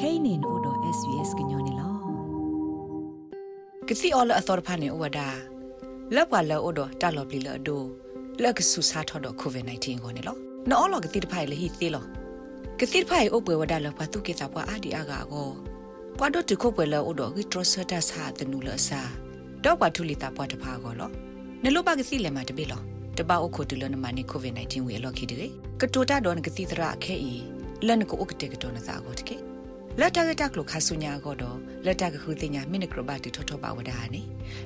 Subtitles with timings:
[0.00, 1.88] kainin odo svs gnyone lo
[3.88, 5.28] ကစီအော်လအသောဖာနေဝဒါ
[6.14, 7.82] လောက်ပါလောဒတာလော်ပလီလောဒို
[8.42, 10.36] လက်ကဆူစာထော်တော့ကိုဗစ် -19 ကိုနေလော
[10.70, 12.04] နော်လောကတိတဖိုင်လေဟီသေးလော
[12.80, 15.48] ကတိတဖိုင်အပွဲဝဒါလောပါတုကေတာပွားအာဒီအာဂါကို
[16.18, 19.00] ပွားတော့တခုပွဲလောဒိုဂီထရဆတာစာတနူလဆာ
[19.64, 21.10] တော့ပါထူလီတာပွားတဖာကိုလော
[21.62, 22.80] နလိုပါကစီလေမတပိလော
[23.18, 25.36] တပါအခုတူလနမနီကိုဗစ် -19 ဝေလောခိတေ
[25.80, 27.32] ကတိုတာတော့ကတိတရာခဲဤ
[27.86, 29.47] လန်ကိုဥကတေကတော်နသာကိုတကေ
[30.00, 34.22] လက်တကတက်လို့ခါဆုညာကတော့လက်တကခုတင်ညာမိနစ်ကရဘတီထောထောပါဝဒါနေ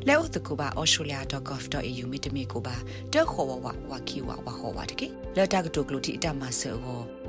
[0.09, 2.77] လဲဥတကူပါ australia.gov.au မိတမီကိုပါ
[3.13, 5.07] တက်ခေါ်ဝဝဝကီဝဝခေါ်ဝတကေ
[5.37, 6.77] လက်တကတုကလို့တီအတမဆော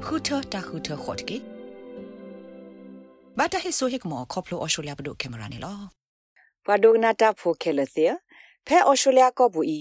[0.05, 1.37] ခုထတခုထခေါ်တကေ
[3.37, 5.79] ဘာတဟိဆိုဟိကမောခေါပလို australia ဘဒိုကင်မရာနေလော
[6.65, 8.05] ဘဒိုနာတာဖိုခဲလသေ
[8.67, 9.79] ဖဲ australia ကောဘူဤ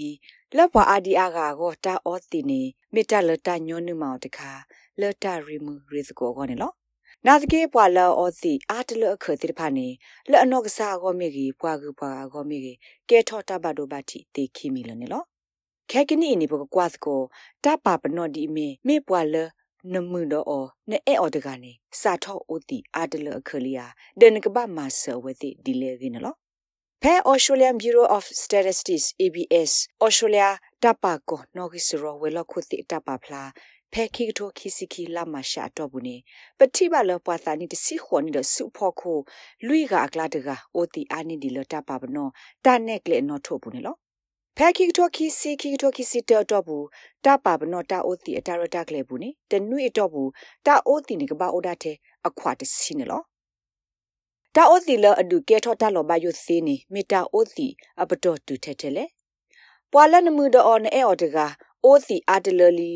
[0.57, 2.61] လက်ဘွာအာဒီအာဂါကိုတာအော်တီနေ
[2.95, 4.51] မိတလတညွန်းနုမောင်တခါ
[5.01, 6.73] လတရီမူရီစကိုကောနေလော
[7.27, 9.89] နာတကေပွာလောအောစီအာတလအခတိဖာနေ
[10.31, 15.23] လအနော့ကစားကောမေကြီးပွာကူပွာကောမေကြီးကဲထော့တဘဒိုဘတိတေခိမီလနေလော
[15.91, 17.21] ခဲကနီနေဘကွာစကို
[17.65, 19.37] တပပနော့ဒီမေမေပွာလ
[19.93, 23.87] နမှုတော့အောနဲ့အဲအော်တကနေစာထော့အိုတီအာတလအခလီယာ
[24.21, 26.35] ဒန်ကဘမဆဝတိဒီလေကင်းလော
[27.03, 29.73] ဖဲ Australian Bureau of Statistics ABS
[30.05, 30.49] Australia
[30.83, 33.43] တပကောနော်ဂီစရောဝဲလခုတိတပဖလာ
[33.95, 36.17] ဖဲခိကထိုခီစီခီလာမရှာတော့ဘူးနေ
[36.59, 39.19] ပတိပါလပွားသာနီတစီခွန်နီဒစုဖို့ခို
[39.67, 42.29] လူီကအကလာတကအိုတီအာနီဒီလတာပါဘနော
[42.65, 43.97] တာနက်ကလေနော်ထုတ်ဘူးနေလော
[44.57, 46.87] ဖဲခိကထိုခီစီခိကထိုခီစီတော့တော့ဘူး
[47.25, 50.31] တာပါဘနောတာအိုတီအတာရတာကလေဘူးနေတနွေတော့ဘူး
[50.67, 53.23] တာအိုတီနေကပါအိုဒါတဲ့အခွာတစီနေလော
[54.57, 57.69] တာအိုတီလအဒုကဲထောတာလောဘယုစီနေမီတာအိုတီ
[58.01, 59.05] အပတော်တူထဲထဲလေ
[59.93, 61.39] ပွာလနမှုတော့အဲအော်တက
[61.85, 62.93] အိုစီအာတလလီ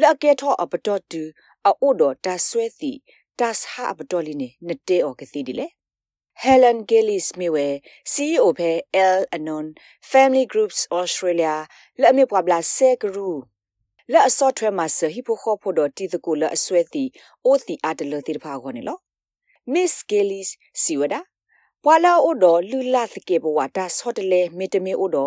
[0.00, 1.22] လက်ကဲထောအပတော်တူ
[1.66, 2.92] အိုဒတာဆွဲစီ
[3.38, 5.66] တာစဟာအပတော်လီနေနတေအော်ကစီဒီလေ
[6.42, 7.66] Helen Gillis Miwe
[8.12, 8.72] CEO ဖဲ
[9.18, 9.66] L Anon
[10.10, 11.54] Family Groups Australia
[12.00, 13.30] လက်မြပွားဘလာဆဲကရူ
[14.12, 17.04] လက်အစော့ထွဲမှာဆဟီဖိုခေါ်ဖို့တော့တီတကူလက်အဆွဲတီ
[17.44, 18.98] အိုတီအာတလတီတဖာခေါ်နေလော
[19.72, 20.48] Miss Gillis
[20.82, 21.20] စီဝဒါ
[21.84, 25.18] ပွာလာအိုဒလူလာသကေဘဝတာဆော့တလေမေတမေအိုဒ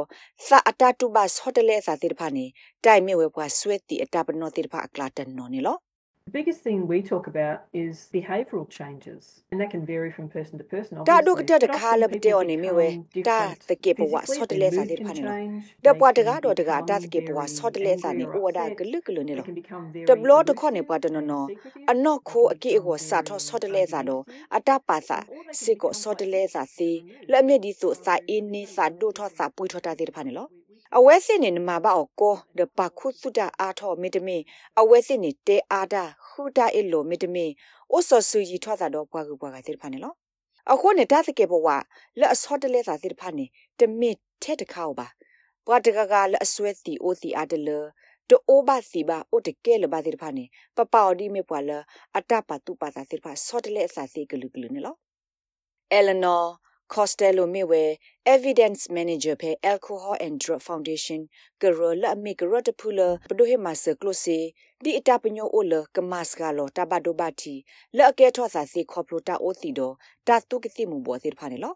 [0.47, 2.45] သာအတာတုဘဆော့တလေသာတိတဖာနေ
[2.85, 5.77] တိုင်မေဝဲပွာဆွဲတီအတာပနောတိတဖာအကလာတန်နော်နေလော
[6.27, 10.57] The biggest thing we talk about is behavioural changes, and that can vary from person
[10.57, 10.93] to person.
[11.09, 12.87] တာဒုကတတခါလပတေအော်နေမီဝဲ
[13.29, 13.39] တာ
[13.69, 19.45] တကေဘဝဆော့တလေသာတိတဖာနေလောတပွားတကားတော့တကားတာတကေဘဝဆော့တလေသာနေအိုဝဒါဂလုဂလုနေလော
[20.09, 21.47] တဘလောတခေါနေပွားတနော်နော်
[21.91, 24.23] အနော့ခိုအကေအကိုစာထောဆော့တလေသာတော့
[24.57, 25.17] အတပါသာ
[25.61, 26.89] စစ်ကိုဆော့တလေသာစီ
[27.31, 28.13] လက်မြက်ဒီဆိုစာ
[30.95, 34.37] အင်းနေစာဒုထောစာပွေထောတာတိတဖာနေလောအဝဲစစ်နေနမဘာအကောဒပခုစုတာအာထောမီတမီ
[34.79, 37.45] အဝဲစစ်နေတဲအာဒါခူတာအလိုမီတမီ
[37.91, 40.13] အိုဆဆူကြီးထွားတာတော့ဘွားကူဘွားကစစ်ဖာနေလော
[40.71, 41.67] အခုနေတာစကေဘဝ
[42.19, 43.45] လက်အစောတလဲစာစစ်ဖာနေ
[43.79, 44.09] တမီ
[44.43, 45.07] ထဲတခါပါ
[45.67, 47.69] ဘွားတကကလက်အဆွဲတီအိုတီအာတလ
[48.29, 51.71] တိုအိုဘာစီဘာအိုတကဲလဘာစစ်ဖာနေပပအော်ဒီမေပွာလ
[52.17, 54.95] အတပတူပါစာစစ်ဖာစောတလဲစာစီကလူကလူနေလော
[55.97, 56.45] Eleanor
[56.93, 61.27] Costello Miwe Evidence Manager pe Alcohol and Drug Foundation
[61.59, 65.85] Garo la mi garo de pula pdo he mas close di ita pnyo o le
[65.93, 69.35] kamas ga lo ta ba do ba ti la ke tho sa si khoplo ta
[69.41, 71.71] o ti do ta tu ki ti mu bo ti pha ne lo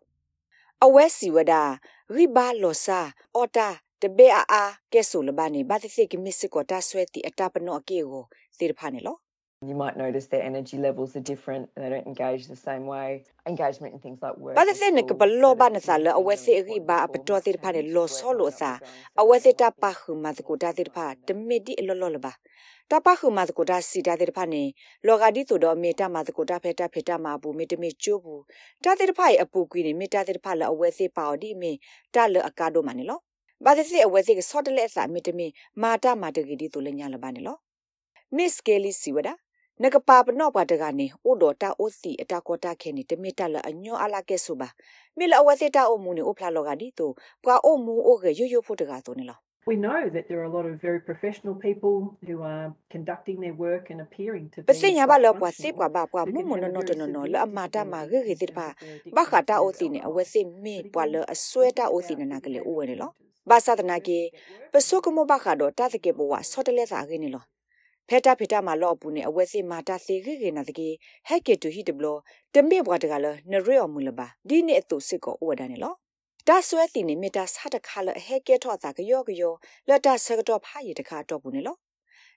[0.85, 2.99] awe si wada riba lo sa
[3.33, 4.63] ota တဘေအာအာ
[4.93, 5.75] ကဲဆိုလဘာနေဘာ
[9.65, 13.23] You might notice their energy levels are different and they don't engage the same way.
[13.47, 14.55] Engagement in things like work.
[14.55, 15.97] Ba the ne ba lo ba na sa
[16.35, 18.77] se ri ba a pto pa ne lo so lo sa.
[19.41, 20.57] Se ta pa hu ma ko
[20.93, 22.35] pa de di lo lo ba.
[22.87, 26.45] Ta pa hu ma ko si pa ne lo ga di do ta ma ko
[26.61, 28.45] phe ta phe ta ma bu de chu bu.
[28.83, 30.53] Ta pa pu ne ta pa
[30.91, 31.79] se pa o di
[32.13, 33.23] ta a ka do ma ne lo.
[33.59, 36.69] Ba the se se ke so de le sa de ma ta ma de di
[36.75, 37.57] le nya ba ne lo.
[38.29, 39.33] Miss Kelly Siwada
[39.83, 44.69] နကပါပနော့ပါတကနေအိုဒတာအိုစီအတာကောတာခဲနေတမီတလအညောအလာကဲဆိုပါ
[45.17, 47.11] မိလအဝစီတာအိုမူနေအိုဖလာလောကဒီတို
[47.43, 49.39] ပွာအိုမူအိုကရွရွဖို့တကာဆိုနေလား
[49.71, 51.95] We know that there are a lot of very professional people
[52.27, 58.67] who are conducting their work and appearing to be ပစိညာဘလောပွာစစ်ပွာဘပွာမမနနတနနလအမတာမဂေဂေတိပါ
[59.17, 63.11] ဘခတာအိုစီနေအဝစီမေပွာလအဆွဲတာအိုစီနနာကလေအိုဝဲနေလော
[63.49, 64.19] ဘာသာတနာကေ
[64.73, 65.95] ပစုကမဘခတော့တာတ
[68.09, 70.89] ဖက်တာဖက်တာမှာလော့ပူနေအဝဲစီမာတာစီခိခိနာတကေ
[71.27, 72.05] ဟက်ကေတူဟီတဘလ
[72.53, 75.93] တမေဘွားတကလနရေော်မူလပါဒီနေအတူစစ်ကိုဝဒနေလော
[76.47, 79.53] ဒါဆွဲတီနေမီတာစတခါလဟဲကဲထော့သာကယောကယော
[79.87, 81.75] လက်တာဆကတော့ဖာရီတခါတော့ဘူးနေလော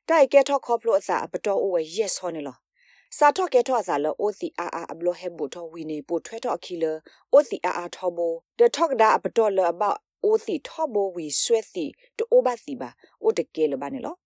[0.08, 2.56] တိုက်ကဲထော့ခေါပလို့အစာပတော်အိုဝဲ yes ဟောနေလော
[3.18, 6.84] စာထော့ကဲထော့စာလော OCRR အဘလဟေဘူထောဝီနေပိုထွဲထော့အခီလ
[7.34, 9.96] OCRR ထောဘော the talk da အပတော်လ about
[10.26, 11.84] OC ထောဘောဝီဆွဲစီ
[12.16, 12.90] တိုအိုဘစီပါ
[13.22, 14.16] အိုတကဲလပါနေလော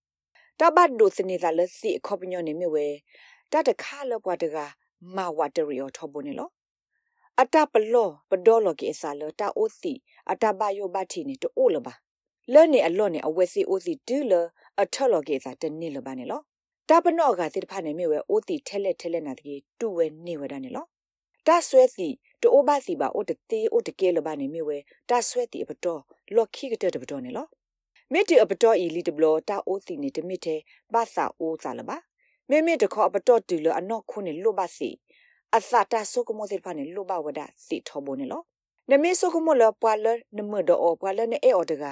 [0.59, 2.85] တဘတ်ဒိုစနေသာလစီခေါပညိုနေမြဝဲ
[3.51, 4.57] တတခါလပွားတက
[5.15, 6.49] မာဝတရီယောထောဘောနေလော
[7.41, 9.93] အတပလောပဒေါ်လကေစာလတာအိုစီ
[10.31, 11.93] အတဘယောဘတီနေတိုအိုလပါ
[12.53, 14.33] လဲ့နေအလော့နေအဝဲစီအိုစီဒူလ
[14.81, 16.41] အထလော့ကေစာတနေလပါနေလော
[16.89, 20.85] တာပနော့ကတိတဖာနေမြဝဲအိုတီထဲလက်ထဲလက်နာတကြီးတူဝဲနေဝဲတာနေလော
[21.47, 22.07] တာဆွဲစီ
[22.41, 24.77] တိုးဘာစီပါအိုတတေအိုတကဲလပါနေမြဝဲ
[25.09, 26.01] တာဆွဲတီအပတော်
[26.35, 27.45] လော့ခိကတဲ့တပတော်နေလော
[28.13, 30.59] မေတီအပတော်ဤလီတဘလတာအိုစီနေတမစ်တဲ့
[30.93, 31.97] ဘာသာအိုစာလပါ
[32.49, 34.89] မေမေတခေါ်အပတော်တူလအနော့ခုနေလို့ပါစီ
[35.55, 38.41] အသတာဆုကမောတဲ့ဖာနေလို့ပါဝဒစီထောဘိုနေလော
[38.91, 40.07] နမေဆုကမောလပွာလ
[40.37, 41.83] နမဒအောပွာလနေအေအော်တက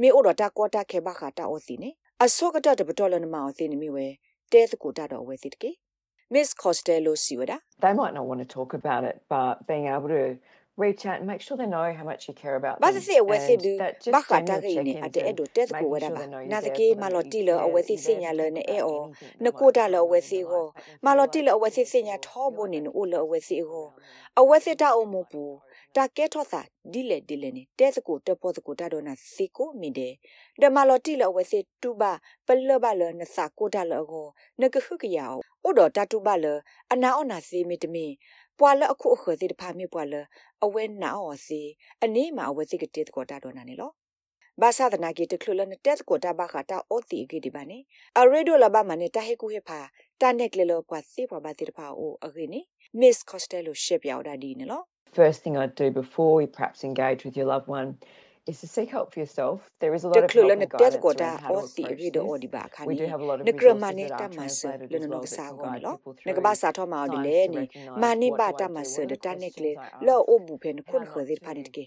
[0.00, 1.90] မေအိုဒတာကောတာခေဘခတာအိုစီနေ
[2.24, 4.06] အဆုကတတပတော်လနမအောစီနေမြဝဲ
[4.52, 5.70] တဲတကူတာတော့ဝဲစီတကေ
[6.32, 10.38] Miss Costello Siwada They might not want to talk about it, but being able to
[10.76, 12.94] reach out and make sure they know how much you care about them.
[12.94, 13.78] Ba se we se du
[14.10, 17.08] ba ka ta ge ni ate edo te ko wada ba na de ke ma
[17.08, 19.98] lo ti lo awe si se nya lo ne e o na ko da lo
[20.06, 20.72] awe si ho
[21.02, 23.60] ma lo ti lo awe si se nya tho bo ni no lo awe si
[23.60, 23.92] ho
[24.36, 25.60] awe si ta o mo pu
[25.96, 26.60] တာကဲထောသာ
[26.92, 30.14] ဒီလေဒီလေနေတဲစကိုတပေါ်စကိုတာတော့နာစီကိုမီတဲ့
[30.60, 32.12] ဒမလော်တီလဝဲစီတူပါ
[32.46, 34.26] ပလဘလနစာကိုတာလောကို
[34.60, 36.18] နကခုကရအောင်ဥတော်တတူ
[38.58, 40.14] ပါလအနာအောနာစီမီတမီပွာလအခုအခစီတဖာမီပွာလ
[40.64, 41.60] အဝဲနာအောစီ
[42.04, 43.90] အနေမှာအဝဲစီကတဲ့ကိုတာတော့နာနေလော
[44.60, 47.78] ဘာသာဒနာကီတခလလနတက်ကိုတာဘာခတာအိုတီဂီဒီဘာနေ
[48.18, 49.80] အရေဒိုလာဘာမနေတာဟေကူဟေဖာ
[50.20, 52.60] တာနက်ကလေလောပွာစီပွာဘာတိတဖာအိုအဂီနီ
[53.00, 54.82] Miss Costello ရှက်ပြောက်တာဒီနေလော
[55.18, 57.88] first thing I'd do before we perhaps engage with your loved one
[58.46, 59.70] is to seek help for yourself.
[59.80, 62.86] There is a lot of help and guidance around how to approach this.
[62.86, 65.82] We do have a lot of resources that are translated as well that can guide
[65.82, 67.62] people through နကဘာစာထောမှာဒီလေနီ
[68.02, 69.72] မာနိဘာတမဆဒတနက်ကလေ
[70.06, 71.84] လောအိုဘူဖန်ခွန်ခဇိဖာနစ်ကေ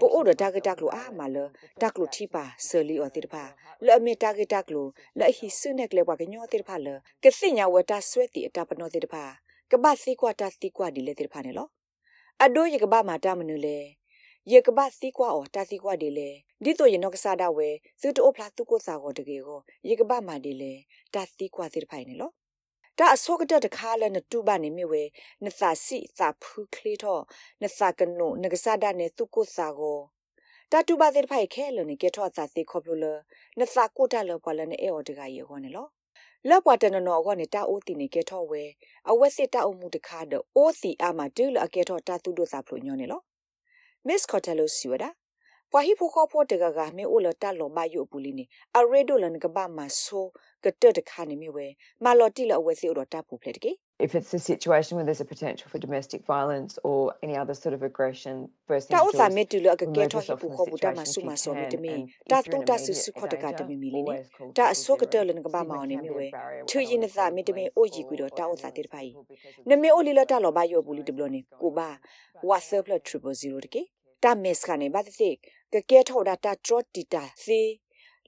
[0.00, 1.36] ပိုအိုဒတာဂတက်လိုအာမလ
[1.80, 3.44] တက်လိုတီပါဆလီအော်တိတဖာ
[3.86, 4.86] လောမေတာဂတက်လို
[5.18, 5.90] လောဟီဆုနက်
[14.48, 16.30] လေဘွားကညောတိတဖာလကစိညာဝတာဆွဲတီအတာပနောတိတဖာကဘာစီကွာတာစီကွာဒီလေတိတဖာနေလောအဒိုယကဘာမာတာမနုလေယေကဘာစီကွာအော်တာစီကွာဒီလေ
[16.64, 17.70] ဒီတော့ယနောကစားတာဝဲ
[18.00, 20.72] သူတိုဖလာသူကိုစာကိုတကေကိုယေကဘာမာဒီလေ
[21.14, 22.30] တာစီကွာစီတဖိုင်နေလော
[22.98, 25.02] တာအစောကတတခါလဲနတူပါနေမြဝဲ
[25.44, 27.22] နသစီသာဖူခလီတော့
[27.62, 29.98] နသကနုနကစားတာနေသူကိုစာကို
[30.72, 33.00] တာတူပါတဲ့ဖိုင်ခဲလို့နေကေထောသာစီခေါပလို့
[33.58, 35.86] နသကိုတာလောပွာလနေအော်တကရေဟောနေလော
[36.48, 38.62] လောက်ပွားတနနော်ကောနေတာအိုတီနေကဲထော့ဝဲ
[39.10, 43.22] အဝက်စစ်တအုံမှုတခါတော့အိုစီအာမဒူလအကဲထော့တာသူတို့စာဖလို့ညောနေလော
[44.08, 45.10] Miss Cotello siwada
[45.72, 48.44] ပွာဟိဖိုခေါဖိုတကကမေအိုလတလောမယုပူလီနေ
[48.78, 50.26] အရေဒိုလန်ကဘာမဆို
[50.64, 51.66] ကတတခါနေမြဝဲ
[52.04, 53.72] မလော်တီလအဝဲစီအိုတော့တပူဖလက်တကေ
[54.06, 57.74] if it's a situation where there's a potential for domestic violence or any other sort
[57.76, 58.34] of aggression
[58.68, 61.94] first thing တာဥစာမေတူလအကကဲထောဟိပူခေါပူတာမဆုမဆောမီတမီ
[62.30, 64.14] တာတူတာဆူဆုခေါတကတမီမီလီနေ
[64.56, 66.26] တာအစောကတလန်ကဘာမောင်နေမြဝဲ
[66.70, 69.10] ထူရင်သာမီတမီအိုကြီးကွီတော့တာဥစာတေတဖိုင်
[69.70, 71.88] နမေအိုလီလတာလောဘယောပူလီတဘလနေကိုဘာ
[72.48, 73.82] WhatsApp 000တကေ
[74.22, 75.30] တာမက်စကနေဘာတိ
[75.72, 77.60] ကကဲထောတာတာထရတီတာစီ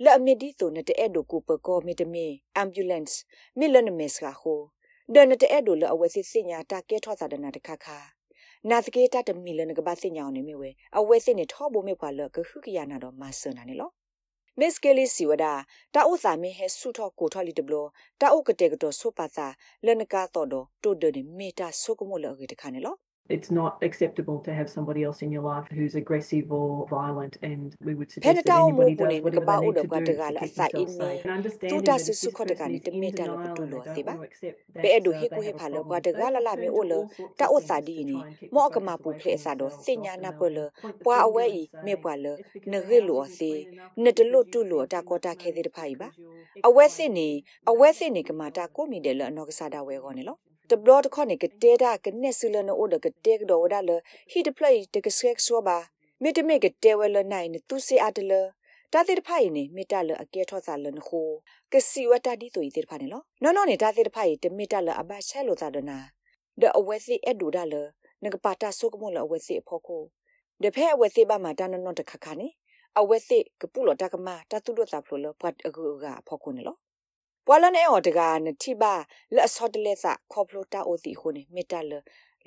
[0.05, 2.27] လာမီဒီတိုနတဲ့အဲ့ဒိုကိုပကောမီတမီ
[2.63, 3.15] ambulance
[3.59, 4.61] မီလနမက်စကဟို
[5.15, 7.99] ဒနတဲ့အဲ့ဒိုလအဝဲစစ်စညာတာကဲထောစာဒနာတခါခါ
[8.71, 13.91] နာသကေတာတမီလနကဘာစညာအောင်နေမြဝဲအဝဲစစ်နေထောဘုံမြဖွာလကခုကရနာတော့မဆနာနေလော
[14.59, 17.93] Miss Kelly Siwada ta o sa me he su tho ko tho li de blo
[18.19, 21.13] ta o kate ko to so pa sa le na ka to do to de
[21.13, 22.99] ni me ta so ko mo le ge de kha ne lo
[23.29, 27.75] It's not acceptable to have somebody else in your life who's aggressive or violent, and
[27.85, 29.59] we would suggest Pena that ta o mo anybody ko does ne whatever ka ba
[29.59, 30.89] they o need de to kwa do de to ga la keep sa themselves in
[30.89, 31.25] safe.
[31.25, 31.33] And
[31.69, 32.93] tu understanding ta that su if su this ko de ga person ni is te
[32.93, 34.61] in me ta lo denial tu and lo they se don't ba want to accept
[34.75, 36.05] that, be edu uh, he they ko he have a pha lo problem kwa with
[36.05, 37.53] de ga that, la la they me turn o to lo all sorts ta of
[37.53, 39.21] o things sa to di ni try and keep mo the ka ma pu situation
[39.21, 40.39] phle sa do themselves se off nya and na away.
[40.39, 42.73] pu lo Point the pwa finger awe i and me say, pwa lo "It's because
[42.73, 44.65] ne the ge house lo isn't se clean enough, ne de because lo you tu
[44.65, 46.65] lo spent ta too ko much ta khe de money, phai ba because you're X,
[46.65, 48.87] a we Y, se and ni Z." a we se ni ka ma ta ko
[48.87, 50.48] mi de lo no ka sa da we go ne lo the blood
[51.15, 53.69] ko ne ke te da ke ne su lo no o de ke te do
[53.69, 53.97] da lo
[54.31, 55.79] he de play de ke sek so ba
[56.21, 58.43] me de me ke te we lo nai ne tu se a de lo
[58.95, 61.29] တာတိတဖိုင်နေမိတလအကဲထောစာလနခို
[61.73, 65.99] ကစီဝတာဒီဆိုဤတိတဖာနေလောနော်နော်နေတာတိတဖိုင်တမိတလအဘချဲလိုသာဒနာ
[66.61, 67.75] ဒအဝဲစီအဒူဒါလ
[68.25, 70.03] နကပါတာဆုကမလအဝဲစီအဖို့ကို
[70.63, 72.49] ဒဖဲအဝဲစီဘာမာတနနော်တခခါနေ
[72.99, 76.77] အဝဲစီကပူလတကမာတတုလသဖလိုလပတ်အကူကဖို့ကိုနေလော
[77.51, 78.95] ပွာလနေအော်တကနတိပါ
[79.35, 81.93] လက်ဆော့တလက်စခေါပလိုတာအိုစီခုနေမိတလ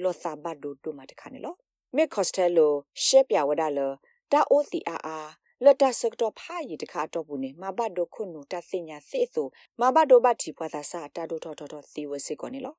[0.02, 1.56] လောစာဘတ်ဒိုတူမတခါနေလော
[1.96, 2.74] မေကော့စတဲလို
[3.06, 3.80] ရှက်ပြဝဒါလ
[4.32, 5.20] တာအိုစီအာအာ
[5.64, 9.48] လတ်တစကတော့ဖာရီတခါတော့ဘူးနေမဘတ်ဒိုခုနူတစညာစစ်ဆို
[9.80, 12.76] မဘတ်ဒိုဘတ်တီပွားသာစာတာဒိုထော်ထော်စီဝစစ်ကောနေလော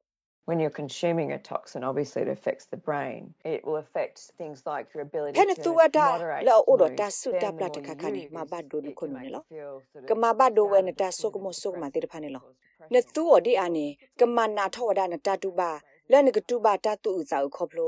[0.47, 3.35] when you're consuming a toxin, obviously it affects the brain.
[3.45, 6.97] It will affect things like your ability Pene to tuwada moderate la odo mood.
[6.99, 8.85] ta su Then ta the pla more ta you kakani use, ma ba do it
[8.85, 9.41] no can kono make lo.
[9.51, 11.51] you feel sort of Ka ma ba do we na ta down so ko mo
[11.53, 12.41] and so ma te depressed phane lo.
[12.41, 12.55] cause
[12.91, 13.13] Na depression.
[13.15, 13.87] tu odi ane
[14.19, 15.71] ka ma na tho wada na ta tu ba
[16.11, 17.87] la ne ka tu ba ta tu u za u kho plo.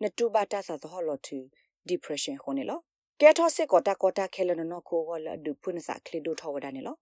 [0.00, 1.38] Na tu ba ta sa ho lo tu
[1.86, 2.78] depression ho ne lo.
[3.20, 6.96] ကဲထောစစ်ကောတာကောတာခဲလနနခိုဝလာဒုဖုန်စာကလီဒိုထောဝဒနေလော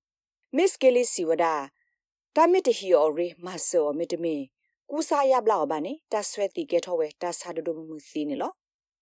[0.57, 1.45] မစ်ကလေးစီဝဒ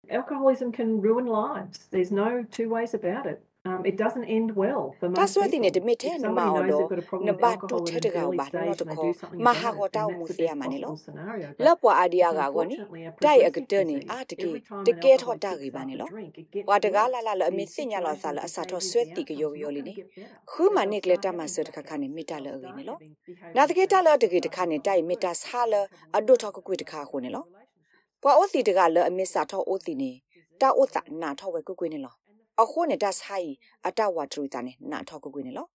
[0.09, 1.87] Alcoholism can ruin lives.
[1.89, 3.41] There's no two ways about it.
[3.63, 5.85] Um, it doesn't end well for တာ most ဆွဲတီနေတ people.
[5.87, 7.69] မစ်တဲ့ If နမ somebody အော် knows တော့ they've got a problem န with ဘ alcohol
[7.69, 9.49] တူ in ထဲ an တကောင် early ပါနော် stage တ and they ခေါ် do something မ
[9.51, 11.47] about ဟာ it, ကောတော then င်းမှု that's စီ the ရ best မနေလော possible scenario.
[11.65, 14.09] လက် But ပွားအဒီယာ it's ကကောနိ unfortunately a တိုက်အက progressive တနေ disease.
[14.11, 16.31] အာတကေ Every time တ an ကဲထော alcoholic တာ picks ကေပါ up နေ a လော drink,
[16.41, 17.13] it gets ဝါတကား worse.
[17.13, 19.51] လာလာလအမ The စညာလောဆာ situation လ that အစာ they ထော use ဆွဲ the တီက outcomes ယော
[19.53, 20.49] is ယော not လီ going နေ to get better.
[20.51, 22.97] ခူးမ So နိ they'll ကလက် start တမ getting ဆတခ back ခနေမိတာလ they'll အဝေ start နေလော
[22.97, 25.73] having behaviour နာတကေတလ changes, တကေ they'll တခနေ start တိုက်မိတာဆာလ
[26.17, 27.43] အဒုထောကကွေတခခုနေလော
[28.23, 30.11] ပွာအိုစီတကလအမစာထောအိုတီနေ
[30.61, 32.15] တာအိုတာနာထောဝဲကွကွေနေလော
[32.61, 33.49] အခုနေတာဆိုင်
[33.87, 35.67] အတဝါထရူတာနေနာထောကကွေနေလော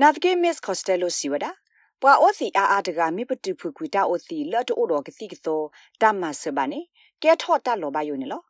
[0.00, 1.46] နာတကေမစ်ကော့စတယ်လိုစီဝဒ
[2.00, 5.60] ပွာအိုစီအာအာတကမိပတူဖူကွီတာအိုစီလတ်တိုတော်ကတိကသော
[6.00, 6.80] တမဆဘာနေ
[7.22, 8.42] ကဲထော့တလောပါယိုနေလော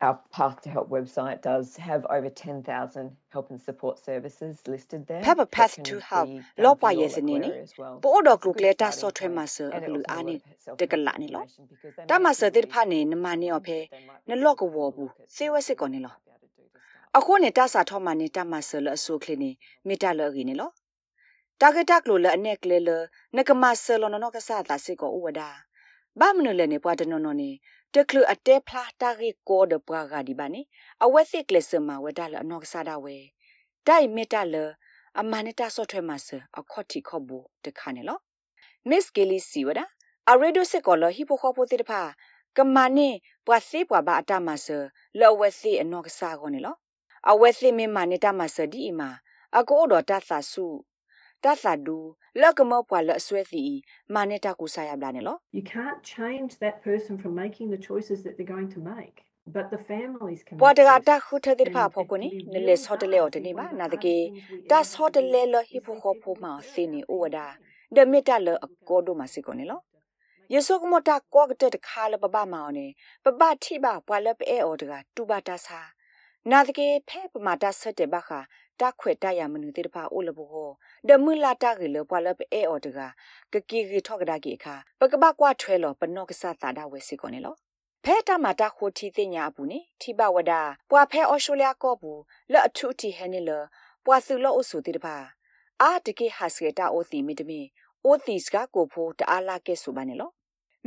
[0.00, 5.24] Our Path to Help website does have over 10,000 help and support services listed there.
[5.24, 6.28] Have a that path can to be help.
[6.28, 7.50] done Lo for pa your yes ni local ni.
[7.50, 7.98] area as well.
[8.00, 9.50] Po do It's a klu good kle ta starting so thwe ma point.
[9.54, 11.40] se And it aglu also has a ani lot of self-help te kala ni lo.
[11.40, 12.30] information because they Ta may ma
[17.16, 19.50] အခုနေတာစာထောမနေတာမဆလအဆုခလနေ
[19.86, 20.70] မိတလရီနေလော
[21.60, 22.90] တာဂက်တက်လိုလအနေကလေလ
[23.36, 25.40] နကမဆလနနကဆာတာစေကိုဥဝဒ
[26.18, 27.50] ဘာမနလနေပွားတနော်နော်နေ
[27.94, 30.60] တကလအတဲဖလာတာရီကိုဒပွားဂါဒီဘာနေ
[31.04, 33.16] အဝက်စစ်ကလစမဝဒလအနောကဆာဒါဝဲ
[33.86, 34.56] တိုင်မိတလ
[35.20, 38.18] အမနတာဆော့ထွဲမဆအခေါတိခေါဘူတခါနေလော
[38.88, 39.80] မစ်ကီလီစီဝဒ
[40.30, 42.00] အရေဒိုစစ်ကောလဟီပိုခေါပိုတိတဖာ
[42.56, 43.08] ကမနေ
[43.46, 44.66] ပွာစေပွာဘာအတမဆ
[45.20, 46.76] လောဝက်စစ်အနောကဆာကောနေလော
[47.30, 49.10] အဝက်စစ်မမနေတာမဆဒီအီမာ
[49.58, 50.66] အကိုတော်တသဆု
[51.44, 51.98] တသဒူ
[52.42, 53.62] လကမောပွာလအဆွဲစီ
[54.14, 59.16] မနေတာကူဆာရဗလာနေလော You can't change that person from making the choices that they're going to make.
[59.56, 61.26] But the families can ပွာ make တကတာ choices.
[61.26, 64.16] ခုထတဲ့ဖာဖို့ကိုနိနလေဆော့တလေော်တနေပါနာတကေ
[64.70, 67.46] ဒါဆော့တလေလဟိဖို့ခေါ်ဖို့မှာစင်းနေဩဝဒါ
[67.96, 69.80] ဒမီတလအကောဒိုမစစ်ကိုနေလော
[70.52, 72.86] ယေဆုကမတာကောကတဲ့ခါလပပမောင်နေ
[73.24, 75.80] ပပတိပါပွာလပအဲအော်တကတူပါတာစာ
[76.52, 78.30] နာတကေဖဲပမာတာဆက်တဲ့ဘခ
[78.80, 80.68] တခွေတရမနုတဲ့ဖာအိုလဘော
[81.08, 82.98] ဒမူလာတာကလေပွာလပအဲအော်တက
[83.52, 87.54] ကကီရီထောက်ကဒါကီခါပကပကွာထွဲလောပနော့ကဆာတာဒါဝဲစစ်ကိုနေလော
[88.04, 90.52] ဖဲတာမာတာခိုတီတင်ညာဘူးနေထိပဝဒ
[90.90, 92.20] ပွာဖဲအော်စတြေးလျကောဘူး
[92.52, 93.62] လော့အထူတီဟဲနေလော
[94.04, 95.16] ပွာစုလော့အဆူတိတပါ
[95.82, 97.60] အာတကေဟာစကေတာအိုတီမီတမီ
[98.04, 100.30] အိုတီစကကိုဖိုတအားလာကဲဆူပါနေလော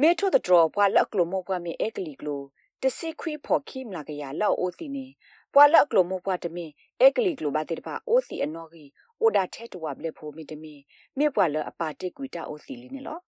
[0.02, 2.44] မေထို့တဲ့ draw ပွာလော့ကလိုမောပွာမေအကလီကလို
[2.84, 5.06] တစီခွီဖော်ခိမလာကရလော့အိုတီနေ
[5.54, 6.66] ပွာလော့ကလိုမောပွာတမီ
[7.02, 8.90] အကလီကလိုဘာတိတပါအိုစီအနော်ကြီး
[9.20, 10.76] အိုဒါထဲတဝဘလက်ဖိုမီတမီ
[11.18, 13.20] မေပွာလော့အပါတိကွီတာအိုစီလီနေလော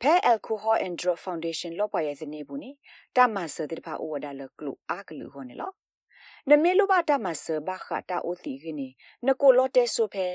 [0.00, 2.70] ဖဲ alcohol and drug foundation လောပွာရဲ့စနေဘူးနိ
[3.16, 5.72] တမဆတဲ့ဖာအိုဝဒါလကလူအာကလူဟောနေလော
[6.48, 8.88] နမေလိုဘာတမဆဘာခတာအိုတီခင်းနေ
[9.26, 10.26] နကိုလောတဲဆိုဖဲ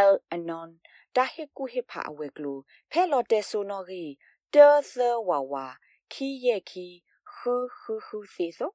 [0.00, 0.70] el anon
[1.16, 2.54] တာဟေကူဟေဖာအဝဲကလူ
[2.90, 4.12] ဖဲလောတဲဆိုနော်ကြီး
[4.54, 4.94] တောသ
[5.28, 5.54] ဝဝ
[6.12, 6.86] ခီရဲ့ခီ
[7.34, 8.70] ခူခူခူစီဆို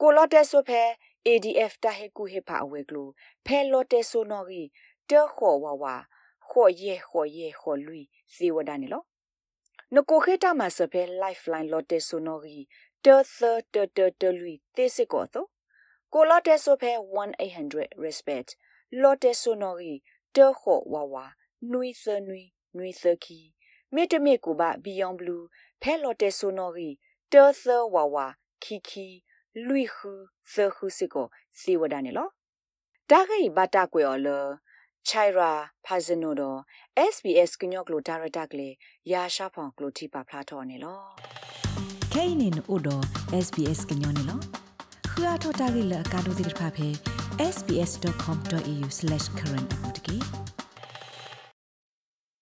[0.00, 0.82] ကိုလောတဲဆိုဖဲ
[1.26, 3.04] ADF တာဟေကူဟေဖာအဝဲကလူ
[3.46, 4.68] ဖဲလောတဲဆိုနော်ကြီး
[5.10, 5.84] တောခေါ်ဝဝ
[6.48, 7.96] ခေါ်ရဲ့ခေါ်ရဲ့ခေါ်လူ
[8.34, 9.02] စီဝဒနေလော
[9.94, 12.66] နကိုခေတာမဆဖဲ lifeline လောတဲဆိုနော်ကြီး
[13.04, 13.20] တော
[13.74, 15.48] သတတတလူတေစစ်ကောတော့
[16.12, 16.92] ကိုလောတဲဆိုဖဲ
[17.46, 18.48] 1800 respect
[19.02, 19.98] လောတဲဆိုနော်ကြီး
[20.36, 21.16] တောခေါ်ဝဝ
[21.72, 22.42] နွီသနွီ
[22.76, 23.38] နွီသခီ
[23.94, 25.44] မေတမေကိုပါ beyond blue
[25.82, 26.90] ဖဲလော်တဲဆိုနော်ရီ
[27.32, 27.64] တောသ
[27.94, 28.16] ဝဝ
[28.64, 29.08] ခီခီ
[29.68, 30.10] လွိခု
[30.52, 31.26] သခုစကို
[31.58, 32.28] စီဝဒနေလော
[33.10, 34.28] တာဂိဘတာကွေော်လ
[35.08, 35.50] ချိုင်ရာ
[35.84, 36.42] ဖာဇနိုဒ
[37.14, 38.74] SBS ကညော့ကလိုဒါရတာကလေး
[39.12, 41.00] ရာရှာဖောင်ကလိုတီပါဖလာတော်နေလော
[42.14, 42.96] kainin odo
[43.46, 44.36] SBS gnyone lo
[45.10, 46.88] khua thota gi la ka do dir pha phe
[47.54, 50.16] sbs.com.au/current apotki